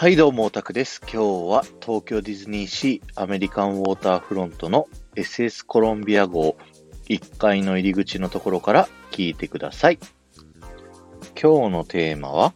[0.00, 1.00] はい、どうも、オタクです。
[1.00, 1.16] 今日
[1.50, 4.86] は東京ディズニーシーアメリカンウォーターフロントの
[5.16, 6.56] SS コロンビア号
[7.08, 9.98] 1階の入り口のところから聞いてください。
[11.34, 12.54] 今日のテーマは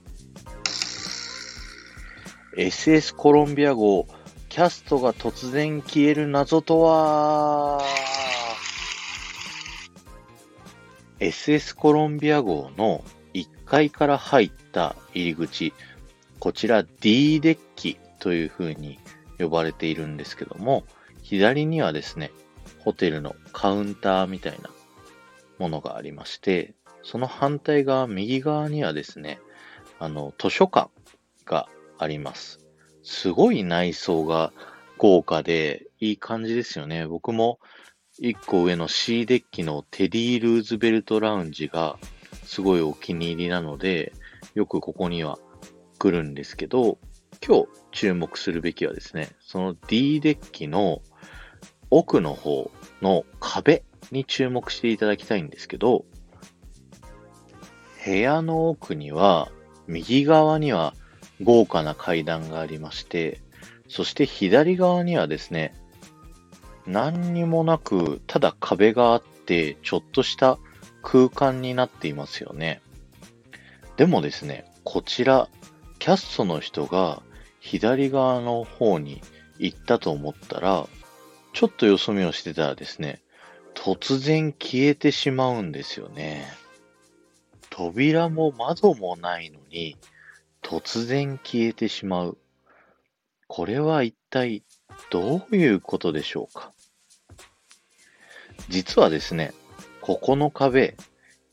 [2.56, 4.06] SS コロンビア号
[4.48, 7.82] キャストが突然消える謎とは
[11.18, 13.02] ？SS コロンビア号の
[13.34, 15.72] 1階から入った入り口
[16.42, 18.98] こちら D デッキという風に
[19.38, 20.82] 呼ばれているんですけども、
[21.22, 22.32] 左にはですね、
[22.80, 24.68] ホテルのカウンターみたいな
[25.60, 26.74] ものがありまして、
[27.04, 29.38] その反対側、右側にはですね、
[30.00, 30.90] あの、図書館
[31.46, 32.58] があります。
[33.04, 34.52] すごい内装が
[34.98, 37.06] 豪華でいい感じですよね。
[37.06, 37.60] 僕も
[38.18, 42.00] 一個上の C デッキのテディ・ルーズベルトラウンジが
[42.42, 44.12] すごいお気に入りなので、
[44.56, 45.38] よくここには
[46.02, 46.98] 来るんですけど、
[47.46, 51.00] 今日注目するべきはですね、その D デッキの
[51.90, 56.04] 奥の方の壁に注目していただきたいんですけど、
[58.04, 59.52] 部屋の奥には、
[59.86, 60.94] 右側には
[61.40, 63.40] 豪華な階段がありまして、
[63.86, 65.72] そして左側にはですね、
[66.84, 70.58] 何にもなく、ただ壁があって、ちょっとした
[71.00, 72.82] 空間になっていますよね。
[73.96, 75.48] でもですね、こちら、
[76.02, 77.22] キャストの人が
[77.60, 79.22] 左側の方に
[79.60, 80.88] 行ったと思ったら、
[81.52, 83.22] ちょっとよそ見をしてたらですね、
[83.74, 86.44] 突然消えてしまうんですよね。
[87.70, 89.96] 扉も窓もないのに、
[90.60, 92.38] 突然消えてしまう。
[93.46, 94.64] これは一体
[95.12, 96.72] どういうことでしょうか？
[98.68, 99.52] 実はですね、
[100.00, 100.96] ここの壁、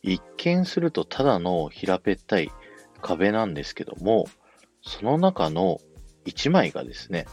[0.02, 2.50] 一見するとただの平べったい
[3.00, 4.26] 壁なんですけども、
[4.82, 5.80] その中の
[6.26, 7.26] 1枚がですね、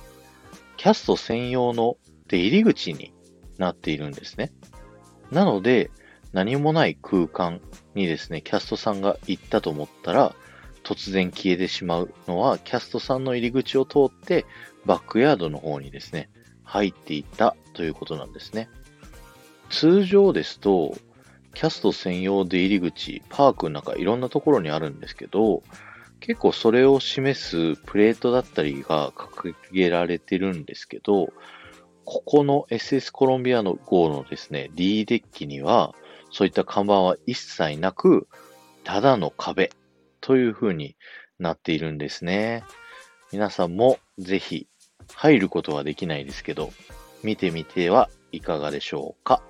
[0.77, 1.97] キャスト専用の
[2.29, 3.13] 出入り口に
[3.59, 4.53] なっているんですね。
[5.31, 5.91] なので、
[6.33, 7.61] 何もない空間
[7.95, 10.35] にですね、キャストさんが行ったと思ったら、
[10.83, 14.45] 突然消えてしまうのは、キャストさんの入り口を通って、
[14.85, 16.31] バックヤードの方にですね、
[16.63, 18.69] 入っていったということなんですね。
[19.71, 20.97] 通常ですと、
[21.55, 25.63] キャスト専用出入り口、パークの中いろんなところにあるんですけど、
[26.27, 31.33] 結構それを示すプレートだったりが掲げられてるんですけど、
[32.05, 35.95] ここの SS コロンビアの号のですね、D デッキには、
[36.33, 38.27] そういった看板は一切なく、
[38.83, 39.71] ただの壁
[40.21, 40.97] という風に
[41.39, 42.65] なっているんですね。
[43.31, 44.67] 皆さんもぜひ
[45.15, 46.73] 入ることはできないですけど、
[47.23, 49.45] 見てみてはいかがでしょうか。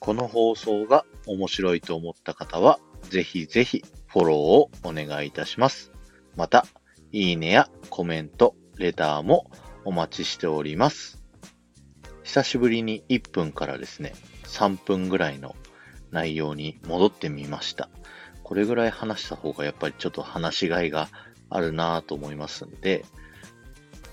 [0.00, 2.78] この放送が面白いと思った方は、
[3.08, 3.82] ぜひぜひ
[4.12, 5.92] フォローをお願いいたします。
[6.36, 6.66] また、
[7.12, 9.50] いいねやコメント、レターも
[9.84, 11.22] お待ちしております。
[12.24, 14.12] 久しぶりに1分からですね、
[14.44, 15.54] 3分ぐらいの
[16.10, 17.88] 内容に戻ってみました。
[18.42, 21.08] これぐらい話した方がやっぱりちょっと話しがいが
[21.48, 23.04] あるなぁと思いますんで、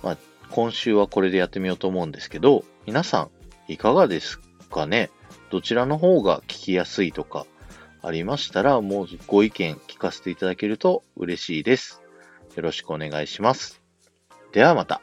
[0.04, 0.18] まあ、
[0.52, 3.32] 今週はこれでやってみようと思うんですけど、皆さん
[3.72, 5.10] いかがですかね？
[5.50, 7.48] どちらの方が聞きやすいとか
[8.08, 12.02] ありましたら、もうご意見聞かせていただけると嬉しいです。
[12.56, 13.82] よろしくお願いします。
[14.54, 15.02] ではまた。